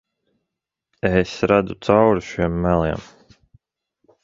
Es 1.09 1.33
redzu 1.51 1.77
cauri 1.87 2.25
šiem 2.31 2.59
meliem. 2.65 3.07